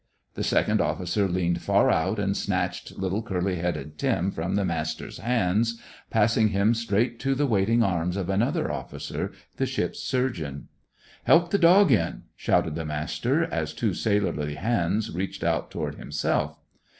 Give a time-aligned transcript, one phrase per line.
[0.33, 5.19] The second officer leaned far out, and snatched little curly headed Tim from the Master's
[5.19, 10.69] hands, passing him straight to the waiting arms of another officer, the ship's surgeon.
[11.25, 16.57] "Help the dog in!" shouted the Master, as two sailorly hands reached out toward himself.